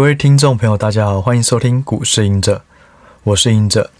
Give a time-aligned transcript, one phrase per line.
[0.00, 2.64] 各位听众朋友，大家好，欢迎收听股市隐者，
[3.22, 3.90] 我是隐者。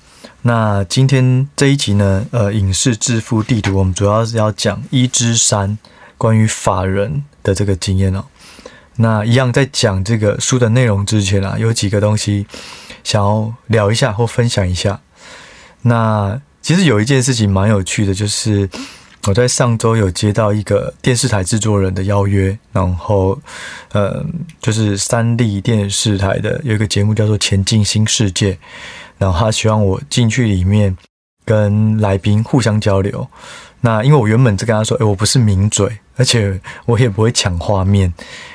[0.41, 5.76] 那今天这一集呢，呃，影视致富地图，我们主要是要讲一之三
[6.17, 8.25] 关于法人的这个经验哦。
[8.96, 12.46] 那一样在讲这个书的内容之前啊，有几个东西
[13.05, 14.98] 想要聊一下或分享一下。
[15.82, 18.67] 那其实有一件事情蛮有趣的，就是。
[19.27, 23.39] 我在上周有接到一个电视台制作人的邀约，然后，
[23.93, 24.25] 呃，
[24.62, 28.53] 就是三立电视台的有一个节目叫做《前进新世界》，
[29.18, 30.96] 然后他希望我进去里面
[31.45, 33.28] 跟来宾互相交流。
[33.82, 38.12] 那因为我原本就跟他说，诶，我不是名嘴，而且我也不会抢画面，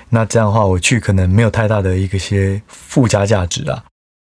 [0.09, 3.83] 那这样的话我去可能没有太大的一个些附加价值啊。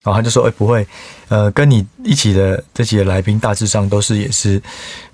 [0.03, 0.85] 然后他就说：“哎，不会，
[1.30, 4.61] 呃，跟你一起的这几个来宾大致上都是也是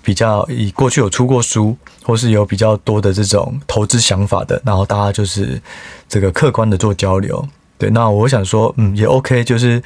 [0.02, 4.60] 比较以过去有出过书，或是有比较多的这种投资想法的。
[4.64, 5.62] 然后大家就是
[6.08, 7.48] 这个客观的做交流。
[7.78, 9.80] 对，那我想说，嗯，也 OK，就是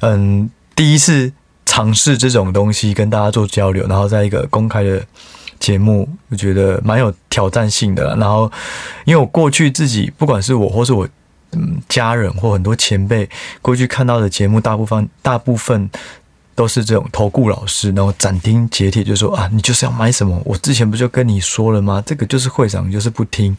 [0.00, 1.30] 嗯，第一次
[1.66, 5.04] 尝试这种东西跟大家做交流，然后在一个公开的
[5.58, 8.16] 节目，我觉得蛮有挑战性的。
[8.16, 8.50] 然后，
[9.04, 11.06] 因为我过去自己不管是我或是我。”
[11.52, 13.28] 嗯，家人或很多前辈
[13.60, 15.90] 过去看到的节目，大部分大部分
[16.54, 20.40] 都是这种投顾老师，然后斩钉截铁就说啊，你就是要买什么？
[20.44, 22.02] 我之前不就跟你说了吗？
[22.04, 23.56] 这个就是会长，就是不听。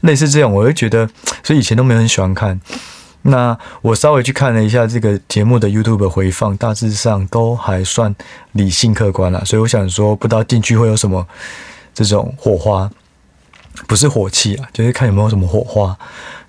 [0.00, 1.08] 类似这样，我就觉得，
[1.42, 2.60] 所以以前都没有很喜欢看。
[3.22, 8.14] 那我稍微去看了一下这个节目的 YouTube 回放，大致上都还算
[8.52, 9.44] 理性客观了。
[9.44, 11.26] 所以我想说，不知道进去会有什么
[11.92, 12.90] 这种火花，
[13.86, 15.94] 不是火气啊，就是看有没有什么火花。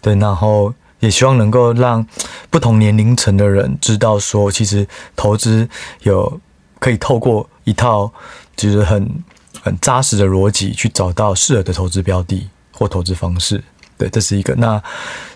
[0.02, 2.06] 对，然后也希望能够让
[2.50, 5.68] 不同年龄层的人知道，说其实投资
[6.02, 6.40] 有
[6.80, 8.12] 可以透过一套
[8.56, 9.24] 就是很
[9.62, 13.64] 很扎实的逻辑去找到适合的投资标的或投资方式。
[13.98, 14.56] 对，这是一个。
[14.56, 14.82] 那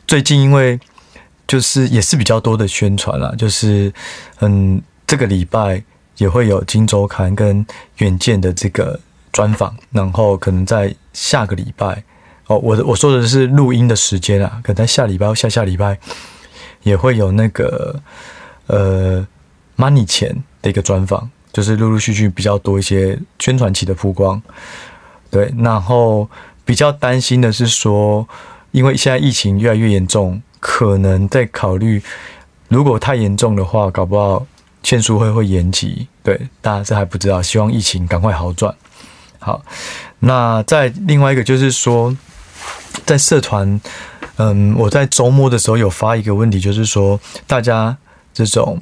[0.07, 0.79] 最近因为
[1.47, 3.93] 就是也是比较多的宣传啦，就是
[4.39, 5.83] 嗯，这个礼拜
[6.17, 7.63] 也会有《金周刊》跟
[7.97, 8.99] 《远见》的这个
[9.31, 12.03] 专访，然后可能在下个礼拜。
[12.47, 15.97] 哦，我我说的是录音的时间啊，可能下礼拜或下下礼拜
[16.83, 17.99] 也会有那个
[18.67, 19.25] 呃
[19.75, 24.39] Money 钱的一个专访，就是陆陆续续比较多一些宣传期的曝光。
[25.31, 26.29] 对，然后
[26.63, 28.27] 比较担心的是说，
[28.69, 31.99] 因为现在疫情越来越严重，可能在考虑
[32.67, 34.45] 如果太严重的话，搞不好
[34.83, 36.07] 签书会会延期。
[36.21, 38.75] 对，大家这还不知道，希望疫情赶快好转。
[39.39, 39.63] 好，
[40.19, 42.15] 那再另外一个就是说。
[43.05, 43.79] 在社团，
[44.37, 47.95] 嗯，我在周末的时候有发一个问题，就是说大家
[48.33, 48.81] 这种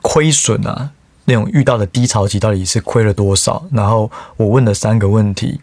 [0.00, 0.90] 亏损啊，
[1.24, 3.64] 那种遇到的低潮期到底是亏了多少？
[3.72, 5.60] 然后我问了三个问题，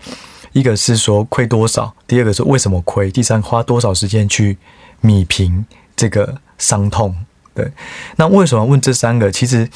[0.52, 4.58] 一个是说亏多少，第二个是为什么亏，第三花多少时间去
[5.04, 7.16] 弭平这个伤痛？
[7.54, 7.72] 对，
[8.18, 9.32] 那为什么问这三个？
[9.32, 9.70] 其实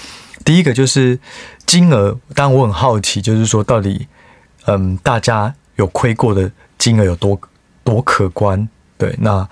[0.43, 1.17] 第一个就是
[1.65, 4.07] 金额，当然我很好奇，就是说到底，
[4.65, 7.39] 嗯，大家有亏过的金额有多？
[7.83, 8.67] 多可观，
[8.97, 9.47] 对，那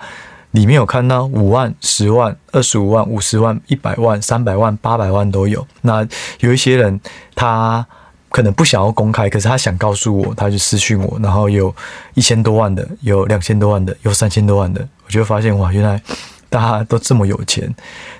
[0.52, 5.66] 里面有看到五万、十万、二十五万、五十万、一百万、三百万、八百万都有。
[5.80, 6.06] 那
[6.40, 7.00] 有一些人
[7.34, 7.86] 他
[8.28, 11.74] 可能不想要公开，可是他想告诉我，他就私讯我，然后有
[12.14, 16.00] 一千多万的，有两千多万的，有三千多万的，我就发现哇，原来
[16.48, 17.74] 大家都这么有钱，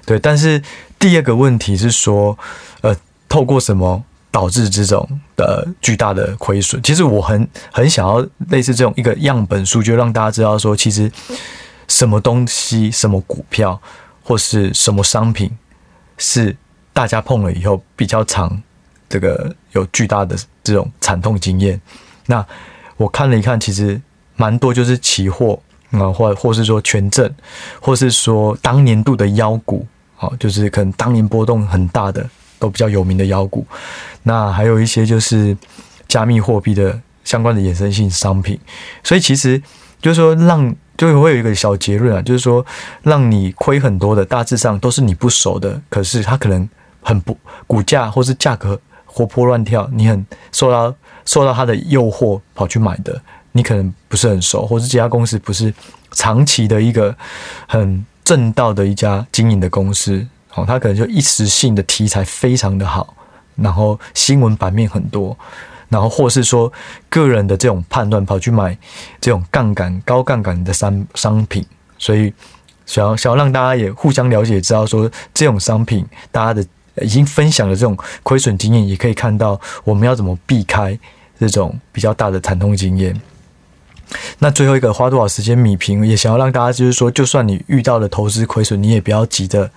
[0.06, 0.18] 对。
[0.18, 0.62] 但是
[0.98, 2.38] 第二个问题是说，
[2.80, 2.96] 呃，
[3.28, 4.04] 透过什么？
[4.32, 5.06] 导致这种
[5.36, 11.12] 的巨大的亏损，其实我很很想要类似这种一个样本数，就让大家知道说，其实
[11.86, 13.78] 什么东西、什么股票
[14.24, 15.50] 或是什么商品
[16.16, 16.56] 是
[16.94, 18.60] 大家碰了以后比较长
[19.06, 20.34] 这个有巨大的
[20.64, 21.78] 这种惨痛经验。
[22.24, 22.44] 那
[22.96, 24.00] 我看了一看，其实
[24.36, 25.60] 蛮多就是期货
[25.90, 27.30] 啊，或或是说权证，
[27.82, 32.26] 或是说当年度的妖股，好，就是可能当年波动很大的。
[32.62, 33.66] 都比较有名的妖股，
[34.22, 35.56] 那还有一些就是
[36.06, 38.56] 加密货币的相关的衍生性商品，
[39.02, 39.60] 所以其实
[40.00, 42.64] 就是说让就会有一个小结论啊，就是说
[43.02, 46.68] 让你亏很多的，大致上都是你不熟的，可是它可能
[47.00, 47.36] 很不
[47.66, 50.94] 股价或是价格活泼乱跳，你很受到
[51.24, 53.20] 受到它的诱惑跑去买的，
[53.50, 55.74] 你可能不是很熟，或是这家公司不是
[56.12, 57.12] 长期的一个
[57.66, 60.24] 很正道的一家经营的公司。
[60.54, 63.14] 哦，他可能就一时性的题材非常的好，
[63.56, 65.36] 然后新闻版面很多，
[65.88, 66.72] 然后或是说
[67.08, 68.76] 个人的这种判断跑去买
[69.20, 71.64] 这种杠杆高杠杆的商商品，
[71.98, 72.32] 所以
[72.84, 76.66] 想要想要让大家也互相了解，知道说这种商品大家的
[77.00, 80.98] 已经分享了这种亏损经验，也可以看到我们要怎么避开
[81.38, 83.18] 这种比较大的惨痛经验。
[84.38, 89.70] 那最后一个花多少时间米平，也想要让大家就是说，就算你遇到了投资亏损，你也不要急着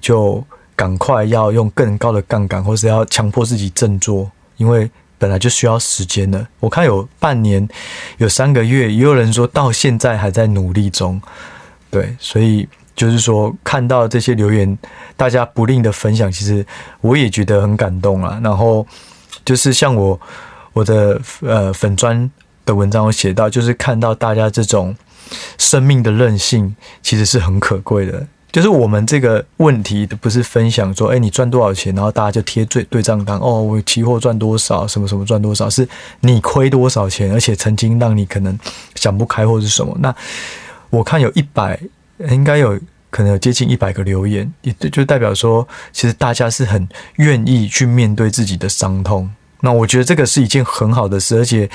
[0.00, 6.46] 就赶快要用更高的杠杆，或是要强迫自己振作，因为本来就需要时间的。
[6.60, 7.68] 我看有半年，
[8.18, 11.20] 有三个月，也有人说到现在还在努力中。
[11.90, 14.78] 对，所以就是说看到这些留言，
[15.16, 16.64] 大家不吝的分享，其实
[17.00, 18.40] 我也觉得很感动啊。
[18.42, 18.86] 然后
[19.44, 20.20] 就是像我
[20.72, 22.30] 我的呃粉砖。
[22.68, 24.94] 的文章我写到，就是看到大家这种
[25.56, 28.26] 生命的韧性，其实是很可贵的。
[28.50, 35.86] 就是我们这个问题，不是分享说，哎，你赚多少钱，然后大家就贴对对账单，哦，我期货赚多少，什么什么赚多少，是
[36.20, 38.58] 你亏多少钱，而且曾经让你可能
[38.94, 39.94] 想不开或是什么。
[40.00, 40.14] 那
[40.90, 41.78] 我看有一百，
[42.30, 42.78] 应该有
[43.10, 49.30] 可能有接近一百个留言，也就代表说，其实大家是很愿意去面对自己的伤痛。
[49.60, 51.68] 那我觉得这个是一件很好的事，而且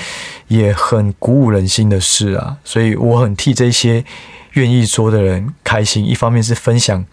[0.48, 4.04] 也很鼓舞人心的事啊，所以我很替这些
[4.54, 6.04] 愿意说的人开心。
[6.04, 7.04] 一方面是分享，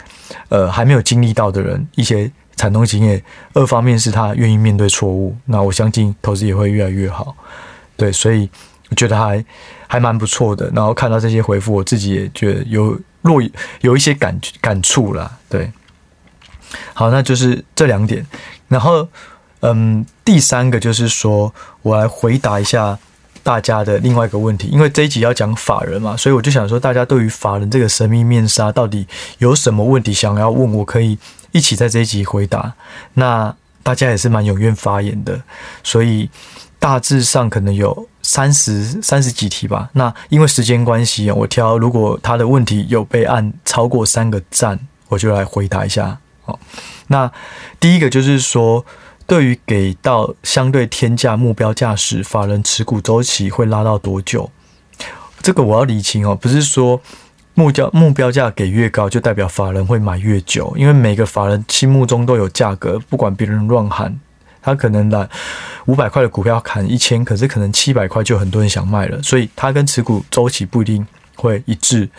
[0.49, 3.19] 呃，还没有经历到的人一些惨痛经验；
[3.53, 5.35] 二方面是他愿意面对错误。
[5.45, 7.35] 那我相信投资也会越来越好。
[7.95, 8.49] 对，所以
[8.89, 9.45] 我觉得还
[9.87, 10.71] 还蛮不错的。
[10.73, 13.39] 然后看到这些回复，我自己也觉得有若
[13.81, 15.37] 有一些感感触啦。
[15.47, 15.71] 对，
[16.93, 18.25] 好，那就是这两点，
[18.67, 19.07] 然后。
[19.63, 21.53] 嗯，第三个就是说，
[21.83, 22.97] 我来回答一下
[23.43, 29.07] 大家的另外一个问题，因为这一集要讲法人嘛，所以我就想说，大家对于法人这个神秘面纱到底
[29.39, 31.17] 有什么问题想要问，我可以
[31.51, 32.73] 一起在这一集回答。
[33.15, 35.41] 那大家也是蛮踊跃发言的，
[35.83, 36.29] 所以
[36.77, 39.89] 大致上可能有三十三十几题吧。
[39.93, 46.17] 那因为时间关系，我挑如果他的问题有被按超过三个赞，我就来回答一下。
[46.43, 46.59] 好，
[47.07, 47.31] 那
[47.79, 48.85] 第一个就是说。
[49.31, 54.51] 对于给到相对天价目标价时，法人持股周期会拉到多久？
[55.41, 56.99] 这个我要理清哦，不是说
[57.53, 64.19] 目标目标价给越高就代表法人会买越久，因为每个法人心目中都有价格，不管别人乱喊，
[64.61, 65.29] 他可能来
[65.85, 71.07] 五百块的股票砍一千，可是可能七百块就很多人想卖了，所以他跟持股周期不一定
[71.37, 72.09] 会一致。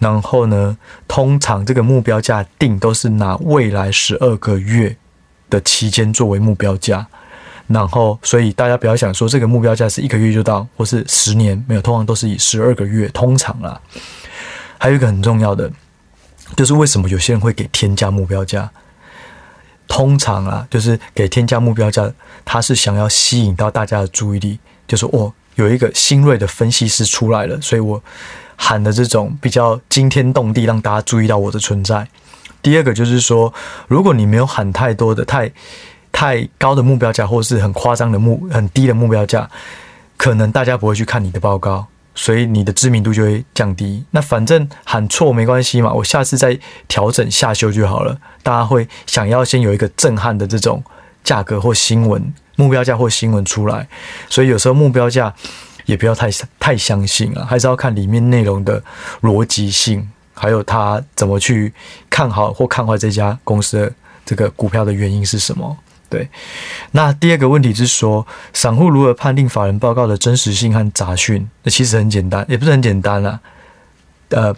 [0.00, 0.76] 然后呢，
[1.06, 4.96] 通常这个目标价定都是拿未来十二个月。
[5.50, 7.06] 的期间作为目标价，
[7.66, 13.80] 然后所以大家不要想说这个目标价是一个月就到，或是十年没有，通常都是以十二个月通常啦。
[14.78, 15.70] 还有一个很重要的，
[16.56, 18.70] 就是为什么有些人会给天价目标价？
[19.88, 22.12] 通常啊，就是给天价目标价，
[22.44, 24.58] 他是想要吸引到大家的注意力，
[24.88, 28.02] 就是哦，有一个新锐的分析师出来了，所以我
[28.56, 32.06] 喊的这种比较惊天动地，让大家注意到我的存在。
[32.62, 33.52] 第二个就是说，
[33.86, 35.50] 如果你没有喊太多的、太
[36.10, 39.48] 太高的目标价，或是很夸张的目、很低的目标价，
[40.16, 44.04] 可能大家不会去看你的报告，所以你的知名度就会降低。
[44.10, 46.58] 那反正喊错没关系嘛，我下次再
[46.88, 48.18] 调整下修就好了。
[48.42, 50.82] 大家会想要先有一个震撼的这种
[51.22, 53.86] 价格或新闻目标价或新闻出来，
[54.28, 55.32] 所以有时候目标价
[55.84, 58.82] 也不要太太相信了，还是要看里面内容的
[59.20, 60.10] 逻辑性。
[60.36, 61.72] 还有他怎么去
[62.08, 63.92] 看好或看坏这家公司的
[64.24, 65.76] 这个股票的原因是什么？
[66.08, 66.28] 对，
[66.92, 71.50] 那第二个问题是说，散户如何判定法人报告的真实性和杂讯？
[71.64, 73.40] 那其实很简单，也不是很简单啦。
[74.28, 74.54] 呃，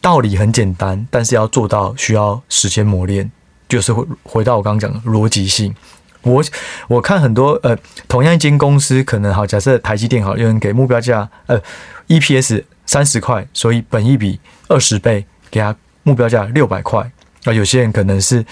[0.00, 3.28] 道理很简单，但是要做到需要时间磨练。
[3.68, 5.74] 就是回回到我刚刚讲的逻辑性。
[6.22, 6.40] 我
[6.86, 11.60] 我看很多呃，同样一间公司，可能好，假设台积电好，有人给目标价呃
[12.06, 14.38] EPS 三十块，所以本一比。
[14.68, 17.10] 二十倍给他目标价六百块，
[17.44, 18.44] 那有些人可能是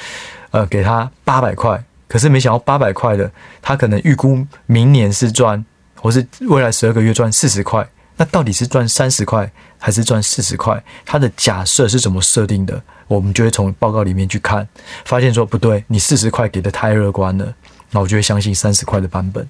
[0.51, 3.31] 呃给他八百块，可是没想到八百块的
[3.61, 5.65] 他可能预估明年是赚，
[6.01, 10.83] 或是未来十二个月赚四十块，那到底是赚三十块还是赚四十块？
[11.05, 12.81] 他的假设是怎么设定的？
[13.07, 14.67] 我们就会从报告里面去看，
[15.05, 17.55] 发现说不对，你四十块给的太乐观了，
[17.91, 19.47] 那我就会相信三十块的版本。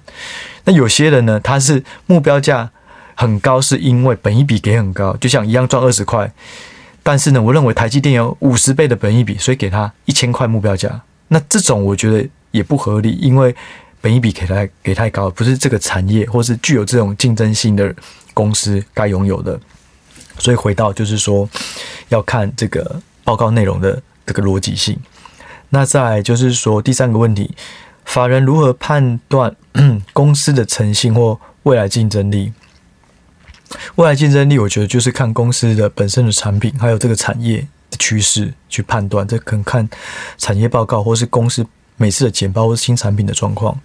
[0.63, 2.69] 那有些人呢，他是目标价。
[3.15, 6.31] 很高是因为本一比给很高，就像一样赚二十块，
[7.01, 11.01] 但是呢，我认为台积电有五十倍的本一比，所以给他一千块目标价。
[11.29, 13.55] 那这种我觉得也不合理，因为
[14.01, 17.95] 本一比给太给太高，不是这个产业或是具有这种竞争性的
[18.33, 19.59] 公司该拥有的。
[20.37, 21.49] 所以回到就是说，
[22.09, 24.99] 要看这个报告内容的这个逻辑性。
[25.69, 27.55] 那再就是说第三个问题，
[28.03, 29.55] 法人如何判断
[30.11, 32.51] 公司的诚信或未来竞争力？
[33.95, 39.27] 未来竞争力，我觉得就是看公司的本身的产品，还有这个产业的趋势去判断。
[39.27, 39.87] 这可能看
[40.37, 41.65] 产业报告，或是公司
[41.97, 43.77] 每次的简报或新产品的状况。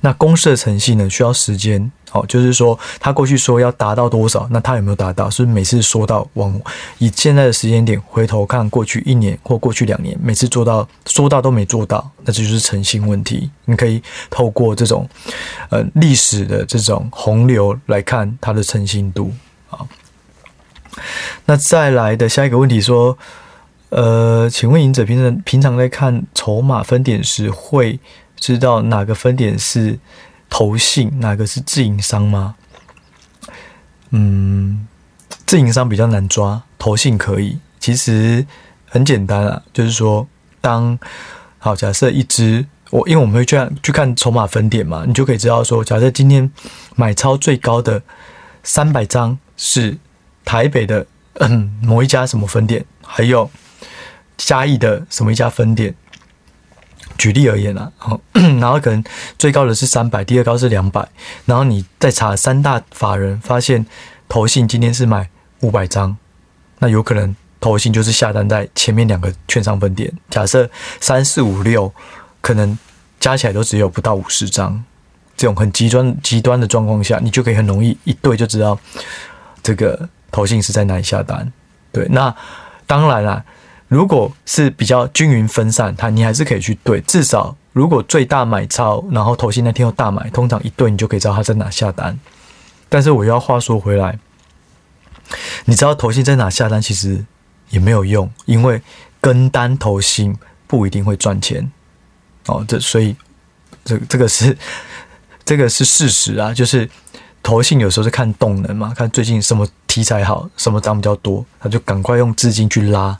[0.00, 1.90] 那公司的诚信呢，需要时间。
[2.12, 5.28] 哦，就是说他过去说要达到多少，那他有没有达到？
[5.28, 6.60] 是不是每次说到往
[6.98, 13.50] 以现在的时间点回头看过去一年或过去两年，每次做到说到都没做到，那这就是诚信问题。
[13.64, 15.08] 你可以透过这种
[15.70, 19.32] 呃历史的这种洪流来看它的诚信度
[19.68, 19.80] 啊。
[21.46, 23.18] 那再来的下一个问题说，
[23.94, 28.00] 呃，请问隐者平常平常在看筹码分点时，会
[28.36, 29.98] 知道哪个分点是？
[30.50, 32.54] 投信哪个是自营商吗？
[34.10, 34.86] 嗯，
[35.46, 37.58] 自营商比较难抓，投信可以。
[37.80, 38.46] 其实
[38.86, 40.28] 很简单啊，就是说，
[40.60, 40.96] 当
[41.58, 46.48] 好假设一支我，因为我们会去看去看筹码分点嘛，你就可以知道说，假设今天
[46.94, 48.00] 买超最高的
[48.62, 49.98] 三百张是
[50.44, 51.04] 台北的
[51.40, 53.50] 嗯某一家什么分点，还有
[54.36, 55.94] 嘉义的什么一家分店。
[57.16, 57.92] 举例而言啊，
[58.32, 59.02] 然后可能
[59.38, 61.08] 最高的是三百，第二高是两百，
[61.44, 63.86] 然后你再查三大法人，发现
[64.28, 66.16] 投信今天是买五百张，
[66.80, 70.12] 那有可能投信就是下单在前面两个券商分店。
[70.28, 70.68] 假设
[71.00, 71.92] 三四五六，
[72.40, 72.76] 可能
[73.20, 74.84] 加起来都只有不到五十张，
[75.36, 78.76] 这种很极端极端的状况下，你就可以很容易一对就知道
[79.62, 81.52] 这个投信是在哪里下单。
[81.92, 82.34] 对，那
[82.88, 83.44] 当然啦。
[83.94, 87.00] 如果是比较均匀分散，它你还是可以去对。
[87.02, 92.18] 至少如果最大买超，然后投信那天又大买，通常一对你就可以知道他在哪下单。
[92.88, 94.18] 但是我要话说回来，
[95.66, 97.24] 你知道投信在哪下单，其实
[97.70, 98.82] 也没有用，因为
[99.20, 100.36] 跟单投信
[100.66, 101.70] 不一定会赚钱。
[102.46, 103.14] 哦，这所以
[103.84, 104.58] 这这个是
[105.46, 106.90] 这个是事实啊，就是
[107.44, 113.16] 投信有时候是看动能嘛，看最近什么题材好，什么涨比较多，他就赶快用资金去拉。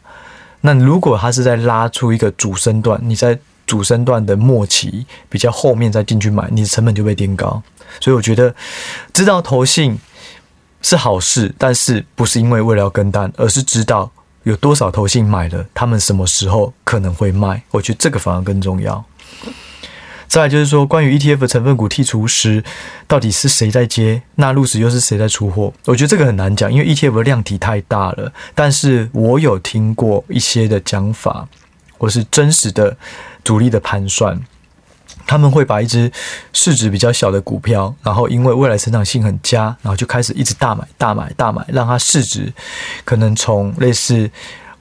[0.66, 7.62] 那如果他是在拉出一个主升段，你在主升段的末期比较后面再进去买，你的成本就被垫高。
[8.00, 8.54] 所以我觉得
[9.12, 9.98] 知道投信
[10.80, 14.10] 是好事，但是不是因为为了要跟单，而是知道
[14.44, 17.62] 有多少投信买了，他们什么时候可能会卖。
[17.70, 19.04] 我觉得这个反而更重要。
[20.26, 22.64] 再来就是说，关于 ETF 成分股剔除时，
[23.06, 25.72] 到底是谁在接纳入时，又是谁在出货？
[25.84, 28.32] 我觉得这个很难讲，因为 ETF 的量体太大了。
[28.54, 31.46] 但是我有听过一些的讲法，
[31.98, 32.96] 或是真实的
[33.44, 34.40] 主力的盘算，
[35.26, 36.10] 他们会把一只
[36.52, 42.52] 市值比较小的股票，然后因为未来成长性很佳，然后就开始一直大买、大买、大买，让它市值
[43.04, 44.28] 可能从类似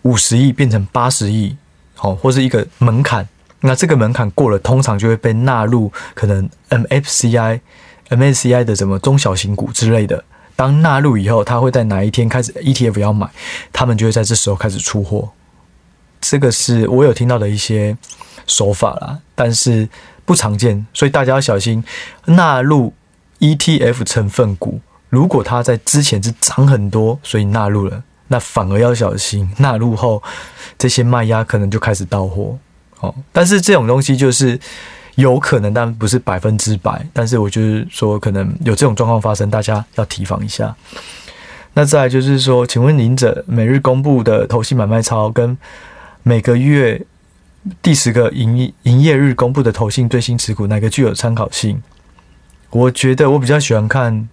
[0.02, 1.56] 五十亿变成八十亿，
[1.96, 3.28] 好，或是一个门槛。
[3.66, 7.62] 那这个门槛过了，通常就会被纳入可能 MFCI、
[8.10, 10.22] MSCI 的什么中小型股之类的。
[10.56, 13.28] 当纳入以后，它会在哪一天开始 ETF 要买，
[13.72, 15.30] 他们就会在这时候开始出货。
[16.20, 17.98] 这个是我有听到的一些
[18.48, 19.88] 手法啦，但是
[20.26, 21.82] 不常见，所以大家要小心
[22.26, 22.94] 纳入
[23.40, 24.82] ETF 成分股。
[25.10, 30.22] 如果它在之前是涨很多，所以纳入了，那反而要小心纳入后
[30.78, 32.58] 这些卖压可能就开始到货。
[33.04, 34.58] 哦，但是这种东西就是
[35.16, 37.06] 有可能，但不是百分之百。
[37.12, 40.74] 但是我就是说，可能有这种状况发生，大家要提防一下。
[41.74, 45.58] 那再来就是说，请问您者每日公布的投信买卖超跟
[46.24, 47.02] 每个月
[47.82, 51.84] 第十个营业营业日公布的投信最新持股，哪个具有参考性？
[52.70, 54.30] 我觉得我比较喜欢看。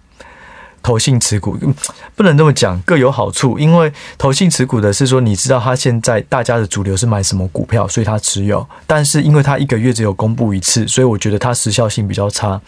[0.83, 1.57] 投信持股
[2.15, 3.59] 不能这么讲，各有好处。
[3.59, 8.67] 因为投信持股的是说，你知道他现在大家的主流是买什么股票，所以他持有。
[8.87, 12.59] 但是因为他一个月只有公布一次，所以我觉得它时效性比较差。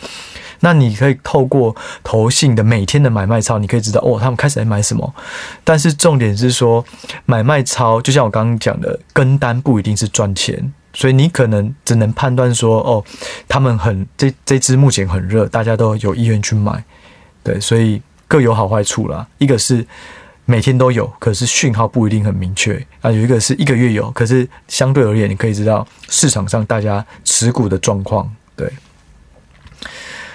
[0.59, 5.13] 那你可以透过投信的每天的买卖操，你可以知道哦，他们开始在买什么。
[5.63, 6.85] 但是重点是说，
[7.25, 13.03] 买卖操就像我刚刚讲的，跟单不一定是赚钱，所以你可能只能判断说，哦，
[13.47, 16.83] 他们很这这支目前很热，大家都有意愿去买。
[17.43, 19.27] 对，所以各有好坏处啦。
[19.37, 19.85] 一个是
[20.45, 28.33] 每天都有，可是讯号不一定很明确啊；有一个是一个月有，可是相对而言，你可以知道市场上大家持股的状况。
[28.55, 28.71] 对，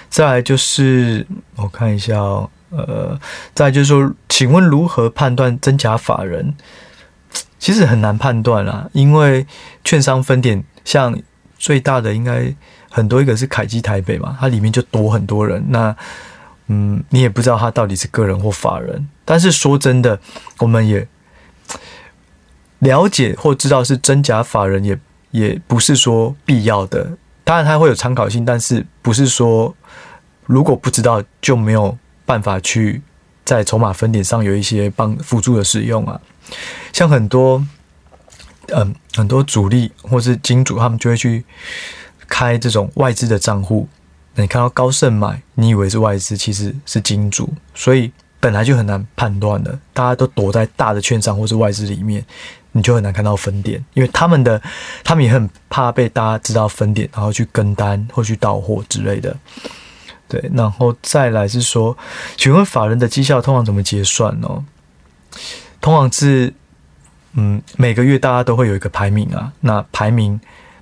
[0.09, 1.25] 再来就是
[1.55, 2.15] 我看一下，
[2.69, 3.19] 呃，
[3.55, 6.53] 再来就是说，请问如何判断真假法人？
[7.57, 9.45] 其实很难判断啦，因为
[9.83, 11.19] 券商分点像
[11.57, 12.53] 最大的应该
[12.89, 15.95] 很多，一个是凯基台北嘛，它里面就多很多人那。
[16.71, 20.19] 嗯，你也不知道他到底是个人或法人，但是说真的，
[20.59, 21.07] 我们也
[22.79, 24.97] 了解或知道是真假法人也，
[25.31, 27.17] 也不是说必要的。
[27.43, 29.75] 当然，它会有参考性，但是不是说
[30.45, 33.01] 如果不知道就没有办法去
[33.43, 36.21] 在筹码分点上有一些帮辅助的使用啊。
[36.93, 37.65] 像很多
[38.67, 41.43] 嗯很多主力或是金主，他们就会去
[42.27, 43.89] 开这种外资的账户，
[44.35, 49.77] 你看到高盛买，你以为是外资，其实是金主，所以本来就很难判断的。
[49.93, 52.25] 大家都躲在大的券商或是外资里面，
[52.71, 54.61] 你就很难看到分点，因为他们的
[55.03, 59.35] 他们也很怕被大家知道分点，然后去跟单或去到货之类的。
[60.29, 61.97] 对，然后再来是说，
[62.37, 64.65] 请问法人的绩效通常怎么结算呢？
[65.81, 66.53] 通常是，
[67.33, 70.39] 嗯，每个月大家都会有一个排名啊，那排名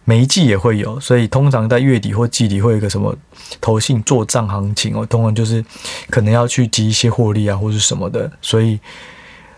[0.10, 3.14] 每一季也会有，所以通常在月底或季底会有一个什么
[3.60, 5.62] 投信做账行情哦，通常就是
[6.10, 8.80] 可能要去集一些获利啊，或是什么的，所以，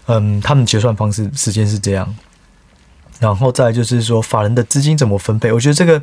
[0.08, 2.16] 嗯，他们结算方式时间是这样，
[3.20, 6.02] 然后再就是说法人的资金怎么分配，我觉得这个。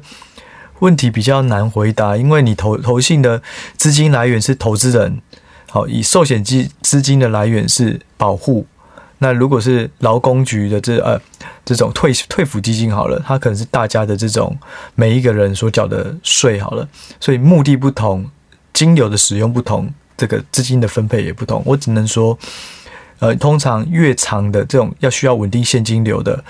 [0.80, 3.42] 问题比较难回答，因为你投投信的
[3.78, 5.22] 资金来源是投资人，
[5.70, 8.66] 好，以寿险基资金的来源是保护。
[9.18, 11.20] 那如果是劳工局的这呃
[11.64, 14.56] 这种退退抚基金好了，它可能是大家的这种
[14.94, 16.88] 每一个人所缴的税好了，
[17.20, 18.28] 所以目的不同，
[18.72, 21.62] 金流的使用不同，这个资金的分配也不同。
[21.64, 22.38] 我只能说，
[23.18, 26.44] 呃，通常越长的这种要需要稳定现金流的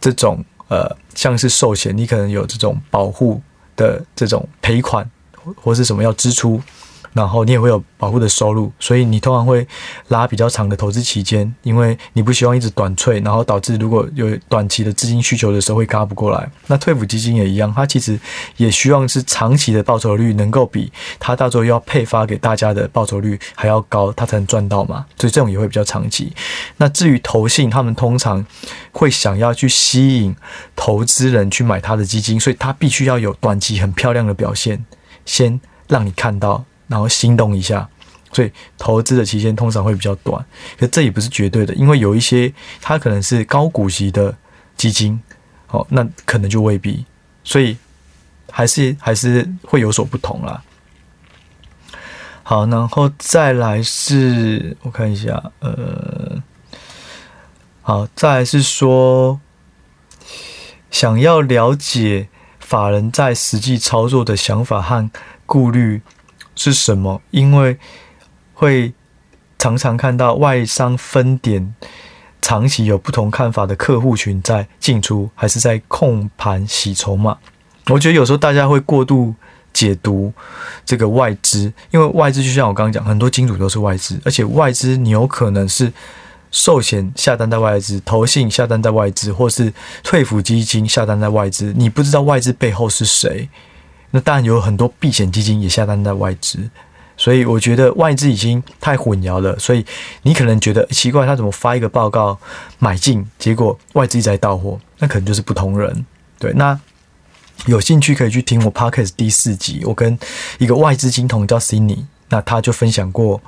[0.00, 0.44] 这种。
[0.70, 3.42] 呃，像是寿险，你可能有这种保护
[3.74, 5.10] 的这种赔款，
[5.56, 6.62] 或是什么要支出。
[7.12, 9.66] 然后你也会有保护的收入，所以你通常会
[10.08, 16.48] 拉比较长的投资期间，因为你不希望一直短脆，然后导致如果有短期的资金需求的时候会轧不过来。
[16.68, 18.18] 那退抚基金也一样，它其实
[18.56, 25.04] 也希望是长期的报酬率能够比它到时候要配发给大家的报酬率还要高，它才能赚到嘛。
[25.18, 26.32] 所以这种也会比较长期。
[26.76, 28.44] 那至于投信，他们通常
[28.92, 30.34] 会想要去吸引
[30.76, 34.84] 投资人去买他的基金，所以他必须要有短期很漂亮的表现，
[35.24, 36.64] 先让你看到。
[36.90, 37.88] 然后心动一下，
[38.32, 40.44] 所以投资的期间通常会比较短，
[40.76, 44.36] 可这也不是绝对的，因为有一些它可能是高股息的
[44.76, 45.22] 基金，
[45.68, 47.06] 哦，那可能就未必，
[47.44, 47.76] 所以
[48.50, 50.60] 还是还是会有所不同啦。
[52.42, 56.42] 好，然后再来是我看一下，呃，
[57.82, 59.40] 好，再来是说
[60.90, 62.28] 想要了解
[62.58, 65.08] 法人在实际操作的想法和
[65.46, 66.02] 顾虑。
[66.54, 67.20] 是什么？
[67.30, 67.78] 因为
[68.54, 68.92] 会
[69.58, 71.74] 常常看到外商分点，
[72.42, 77.38] 长期有不同看法的客户群在进出，还是在控盘洗筹码？
[77.86, 79.34] 我觉得有时候大家会过度
[79.72, 80.32] 解读
[80.84, 85.92] 这个外资，因为外资就像我刚刚讲，很多金主都是外资，而且外资你有可能是
[86.50, 93.48] 寿险下单在外资，投信下单在外资，或是退抚基金下单在外资，你不知道外资背后是谁。
[94.12, 96.58] 那当然有很多避险基金也下单在外资，
[97.16, 99.58] 所以我觉得外资已经太混淆了。
[99.58, 99.84] 所以
[100.22, 102.36] 你可能觉得奇怪，他怎么发一个报告
[102.78, 106.04] 买进，结果外资一直在倒货，那可能就是不同人。
[106.38, 106.78] 对，那
[107.66, 110.18] 有兴趣可以去听我 Podcast 第四集，我跟
[110.58, 113.40] 一个外资金童叫 Cindy，那他就分享过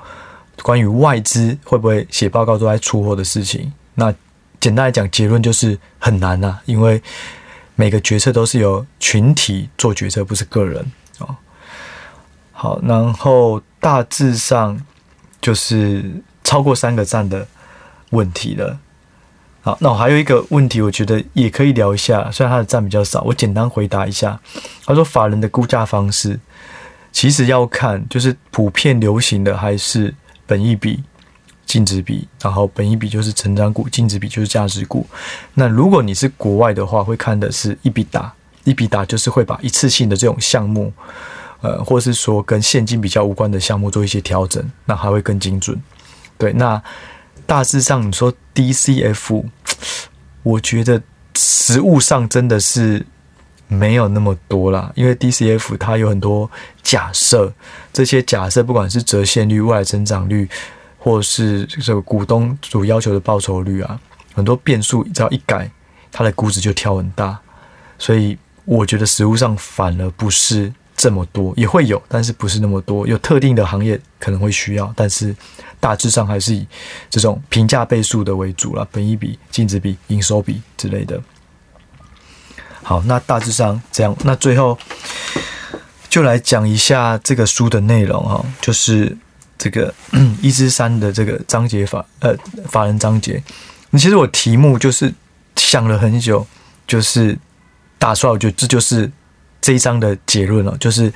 [0.61, 3.73] 关于外资会不会写报告都在出货的事情。
[3.95, 4.13] 那
[4.61, 7.01] 简单来讲，结论就是很难呐、啊，因为。
[7.75, 11.35] 每个决策都是由群体做决策，不是个人哦。
[12.51, 14.79] 好，然后大致上
[15.41, 17.47] 就是超过三个赞的
[18.11, 18.79] 问题了。
[19.61, 24.39] 好，那我还有一个问题，我觉得也可以聊一下，虽然他的赞比较少，我简单回答一下。
[24.85, 26.39] 他说，法人的估价方式
[27.11, 30.13] 其实要看，就是普遍流行的还是
[30.45, 31.03] 本益比。
[31.65, 35.07] 净值比，然后本一比就是成长股，净值比就是价值股。
[35.53, 40.93] 那如果你是国外的话，会看的是 EBITDA，EBITDA 就是会把一次性的这种项目，
[41.61, 45.81] 呃，或是说跟现金比较无关的项目做一些调整，那还会更精准。
[46.37, 46.81] 对，那
[47.45, 49.43] 大致上你说 DCF，
[50.43, 51.01] 我觉得
[51.35, 53.03] 实物上真的是
[53.67, 56.51] 没有那么多啦，因为 DCF 它有很多
[56.83, 57.51] 假设，
[57.91, 60.47] 这些假设不管是折现率、未来增长率。
[61.03, 63.99] 或是这个股东所要求的报酬率啊，
[64.33, 65.69] 很多变数只要一改，
[66.13, 67.37] 它的估值就跳很大。
[67.99, 73.05] 所以我觉得实物上反而不是这么多，也会有，但是不是那么多。
[73.05, 75.35] 有特定的行业可能会需要，但是
[75.77, 76.65] 大致上还是以
[77.09, 81.21] 这种评价倍数的为主啦，本益比、净值比、营收比之类的。
[82.81, 84.77] 好，那大致上这样，那最后
[86.07, 89.17] 就来讲一下这个书的内容哈，就是。
[89.63, 89.93] 这个
[90.43, 92.35] 一之三的这个章节法呃
[92.67, 93.41] 法人章节，
[93.93, 95.13] 其实我题目就是
[95.55, 96.45] 想了很久，
[96.85, 97.37] 就是
[97.97, 99.09] 打出来，我觉得这就是
[99.61, 101.09] 这一章的结论了，就是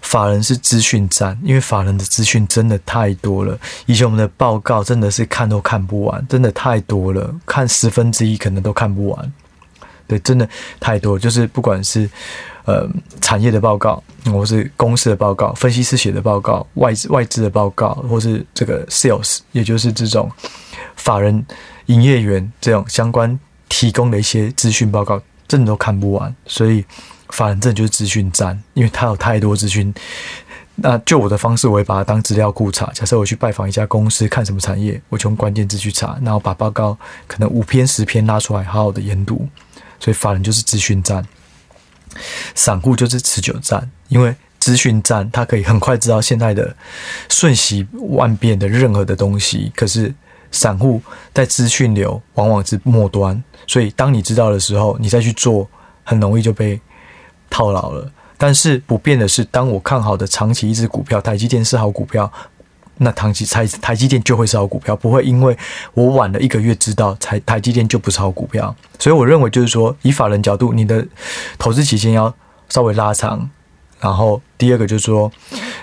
[0.00, 9.32] 法人是资讯战，因为法人的资讯真的太多了，以前我们的报告真的是看都看不完，真的太多了，看十分之一可能都看不完。
[10.06, 12.08] 对，真的太多，就是不管是
[12.68, 12.86] 呃
[13.22, 20.30] 产业的报告，或是公司的报告，分析师写的报告，外资外资的报告，或是这个 sales，也就是这种
[20.96, 21.42] 法人
[21.86, 23.38] 营业员这种相关
[23.70, 26.34] 提供的一些资讯报告，真的都看不完。
[26.46, 26.84] 所以
[27.30, 29.92] 法人证就是资讯站，因为它有太多资讯。
[30.80, 32.86] 那就我的方式，我会把它当资料库查。
[32.92, 39.48] 假设我去拜访一家公司，看什么产业，我就用关键字去查，然后把报告可能五篇十篇拉出来，好好的研读。
[39.98, 41.26] 所以法人就是资讯站，
[42.58, 43.88] 散户就是持久战。
[44.08, 46.74] 因为资讯战它可以很快知道现在的
[47.28, 50.12] 瞬息万变的任何的东西，可是
[50.50, 51.00] 散户
[51.32, 55.68] 在资讯流往往是末端，所以当你知道的时候，你再去做，
[56.02, 56.80] 很容易就被
[57.48, 58.10] 套牢了。
[58.36, 62.30] 但是不变的是，当我看好的长期一只股票，台积电是好股票，
[62.96, 65.56] 那长期台台积电就会是好股票，不会因为
[65.92, 68.74] 我晚了一个月知道，台台积电就不是好股票。
[68.98, 71.06] 所以我认为就是说，以法人角度，你的
[71.58, 72.32] 投资期间要
[72.68, 73.48] 稍微拉长。
[74.00, 75.30] 然后第二个就是说，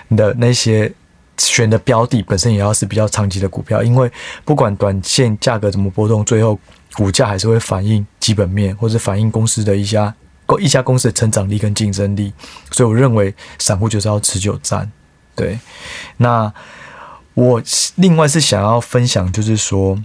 [0.08, 0.92] 你的那些
[1.38, 4.10] 选的标的本身也要是比较长期的股票，因为
[4.44, 6.58] 不管短线价格怎么波动，最后
[6.94, 10.14] 股价还是会反映基本面或者反映公司的一家。
[10.60, 12.32] 一家公司的成长力跟竞争力，
[12.70, 14.88] 所以我认为散户就是要持久战。
[15.34, 15.58] 对，
[16.18, 16.54] 那
[17.34, 17.60] 我
[17.96, 20.00] 另外是想要分享，就是说，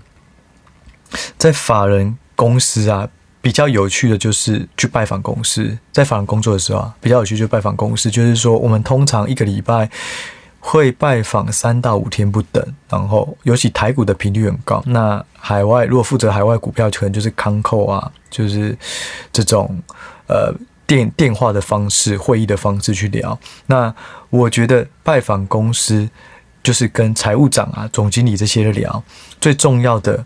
[1.38, 3.08] 在法人公司啊，
[3.42, 5.78] 比较有趣的就是去拜访公司。
[5.92, 9.90] 在法人工作的时候啊，比较有趣就拜访公司，就是说我们通常一个礼拜
[10.60, 14.82] 会拜访三到五天不等，然后尤其台股的频率很高。
[14.86, 18.78] 那海外如果负责海外股票，可能就是康扣啊，就是
[19.34, 19.82] 这种。
[20.28, 20.50] 呃，
[20.88, 23.38] 电电话的方式、会议的方式去聊。
[23.66, 23.94] 那
[24.30, 26.10] 我觉得拜访公司
[26.64, 29.04] 就是跟财务长啊、总经理这些的聊。
[29.42, 30.24] 最重要的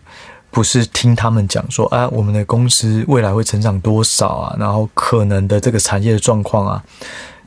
[0.55, 6.81] 不是听他们讲说啊，我们的公司未来会成长多少啊，然后可能的这个产业的状况啊，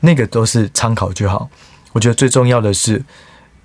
[0.01, 1.49] 那个都是参考就好。
[1.91, 3.03] 我觉得最重要的是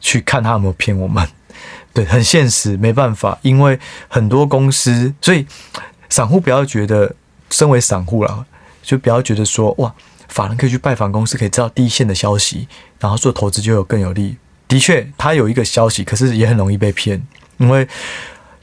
[0.01, 1.29] 去看他有没有骗我们。
[1.93, 3.79] 对，很现实，没办法，因为
[4.09, 5.47] 很多公司，所以
[6.09, 7.15] 散户不要觉得
[7.51, 8.47] 身为散户了。
[8.83, 9.95] 就不要觉得说哇，
[10.29, 12.67] 法人可以去拜访公司，可以知道第一线的消息，
[12.99, 14.39] 然后做投资就有更有利。
[14.67, 17.23] 的确，他有一个消息，可是也很容易被骗，
[17.59, 17.87] 因为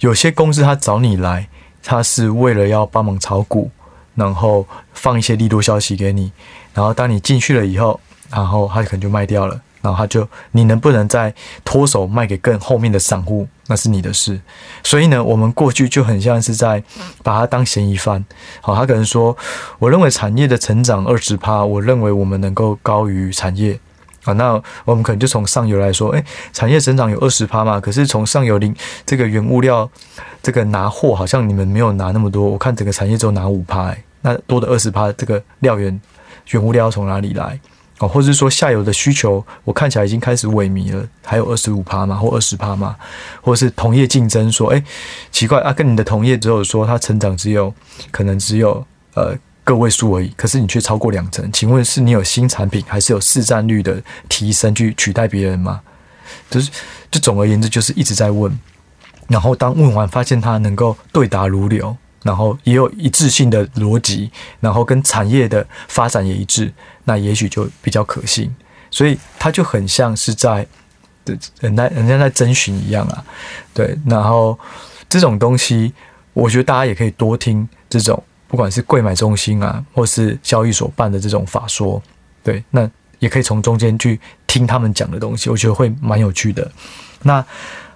[0.01, 1.47] 有些公司他找你来，
[1.81, 3.71] 他是为了要帮忙炒股，
[4.15, 6.31] 然后放一些利多消息给你，
[6.73, 9.61] 然后当你进去了以后，然后他可能就卖掉了。
[9.81, 11.33] 然后他就，你能不能再
[11.65, 14.39] 脱手卖给更后面的散户，那是你的事。
[14.83, 16.83] 所以呢，我们过去就很像是在
[17.23, 18.23] 把他当嫌疑犯。
[18.61, 19.35] 好，他可能说，
[19.79, 23.79] 我认为产业的成长二十趴，我认为我们能够高于产业。
[24.23, 29.89] 啊，那我们可能就从上游来说，诶，产业成长有二十趴嘛，可是从上游零这个原物料
[30.43, 32.47] 这个拿货，好像你们没有拿那么多。
[32.47, 35.99] 我看整个产业只有拿五趴，诶那多的二十趴，这个料源
[36.51, 37.59] 原物料要从哪里来？
[37.99, 42.95] 哦，或者是说下游的需求，我看起来已经开始萎靡了，还有二十五趴嘛，或二十趴嘛，
[43.41, 44.83] 或者是同业竞争说，哎，
[45.31, 47.71] 奇怪啊，跟你的同业只有说它成长只有
[48.09, 55.81] 可能只有呃个位数而已，可是你却超过两成，请问是你有新产品，还是有市占率的提升去取代别人吗？
[56.49, 56.71] 就是，
[57.09, 58.57] 就总而言之，就是一直在问，
[59.27, 61.95] 然后当问完发现他能够对答如流。
[62.23, 66.71] 然后也有一致性的逻辑，然后跟产业的发展也一致，
[67.05, 68.55] 那也许就比较可信。
[68.91, 70.67] 所以他就很像是在，
[71.61, 73.25] 人在人家在征询一样啊，
[73.73, 73.97] 对。
[74.05, 74.55] 然后
[75.09, 75.91] 这种东西，
[76.33, 82.03] 我觉得大家也可以多听这种，不管是柜买中心啊，或是交易所办的这种法说，
[82.43, 82.87] 对，那
[83.19, 86.69] 也可以从中间去听他们讲的东西，我觉得会蛮有趣的。
[87.23, 87.43] 那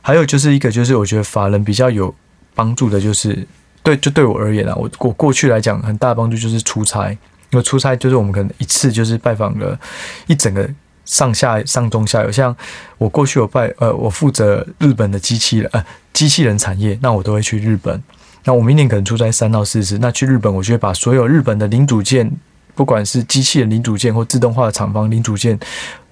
[0.02, 2.16] 还有就是一个，就是我觉得法人比较有
[2.56, 3.46] 帮助的，就是。
[3.84, 7.12] 对，就对我而言啊，我我过去来讲很大的帮助就是出差，
[7.52, 9.80] 因为出差就是我们可能一次就是拜访了
[10.26, 10.68] 一整个
[11.06, 12.32] 上下上中下游。
[12.32, 12.56] 像
[12.98, 18.02] 我过去有拜呃，我负责日本的机器人呃机器人产业，那我都会去日本。
[18.46, 22.32] 那我明年可能出差三到四次，那去日本我就会把所有日本的零组件，
[22.74, 25.60] 不管是机器人零组件或自动化的厂房零组件，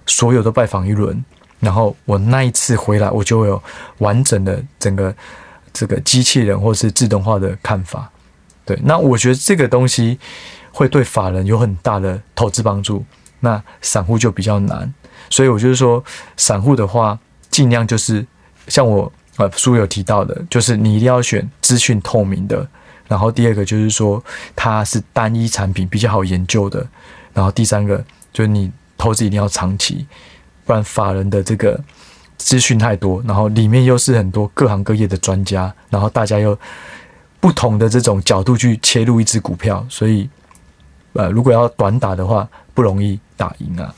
[0.06, 1.24] 所有都拜访一轮。
[1.62, 3.63] 然后我那一次回来，我就会有
[4.00, 5.15] 完整的整个。
[5.76, 8.08] 这个机器人或是自动化的看法，
[8.63, 10.19] 对，那我觉得这个东西
[10.72, 13.04] 会对法人有很大的投资帮助，
[13.39, 14.93] 那散户就比较难，
[15.32, 16.04] 所以我就是说，
[16.38, 17.17] 散户的话，
[17.50, 18.24] 尽量就是
[18.67, 22.67] 像我呃书有提到的，就是你一定要选资讯透明的，
[23.08, 24.24] 然后第二个就是说
[24.56, 26.86] 它是单一产品比较好研究的，
[27.34, 30.06] 然后第三个就是你投资一定要长期，
[30.65, 31.80] 不然法人的这个。
[32.36, 36.58] 资讯太多，然后里面又是很多各行各业的专家，然后大家又
[37.39, 40.28] 不同的这种角度去切入一只股票，所以
[41.13, 43.96] 呃，如果要短打的话，不容易打赢啊。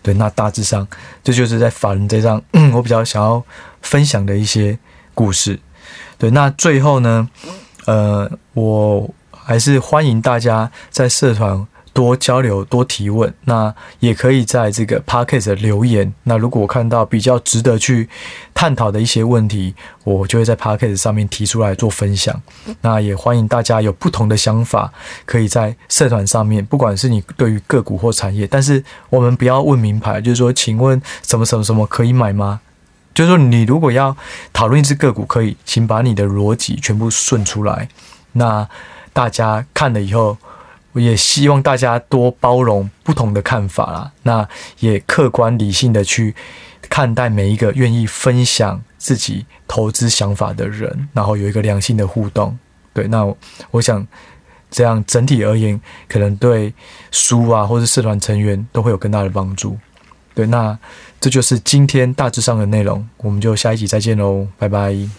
[0.00, 0.86] 对，那大致上
[1.22, 2.40] 这就是在法人这张
[2.72, 3.44] 我比较想要
[3.82, 4.78] 分享的一些
[5.14, 5.60] 故事。
[6.18, 7.28] 对，那最后呢，
[7.86, 13.32] 呃，我还是欢迎大家在社团多交流、多提问。
[13.44, 16.12] 那也可以在这个 Podcast 留言。
[16.24, 18.08] 那如果我看到比较值得去
[18.52, 22.40] 探讨的一些问题，我就会在 Podcast 上面提出来做分享。
[22.82, 24.92] 那也欢迎大家有不同的想法，
[25.24, 32.60] 可以在社团上面，不管是你对于个股或产业，但是我们不要问名牌，就是说，请问什么什么什么可以买吗？
[33.18, 34.16] 就是说，你如果要
[34.52, 37.88] 讨论一只个股，可以，请把你的逻辑全部顺出来。
[38.34, 38.68] 那
[39.12, 40.38] 大家看了以后，
[40.92, 44.12] 我也希望大家多包容不同的看法啦。
[44.22, 46.32] 那也客观理性的去
[46.88, 52.56] 看待每一个愿意分享自己投资想法的人，然后有一个良性的互动。
[52.94, 53.26] 对，那
[53.72, 54.06] 我想
[54.70, 56.72] 这样整体而言，可能对
[57.10, 59.76] 书啊，或是社团成员都会有更大的帮助。
[60.36, 60.78] 对，那。
[61.20, 65.18] 这就是今天大致上的内容，我们就下一集再见喽，拜拜。